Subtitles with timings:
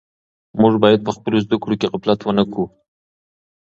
[0.61, 2.65] موږ باید په خپلو زده کړو کې غفلت ونه کړو.